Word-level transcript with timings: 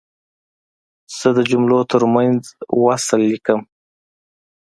زه 1.17 1.29
د 1.37 1.39
جملو 1.49 1.79
ترمنځ 1.91 2.41
وصل 2.83 3.21
لیکم. 3.31 3.59